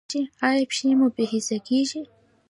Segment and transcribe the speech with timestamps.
[0.47, 2.01] ایا پښې مو بې حسه کیږي؟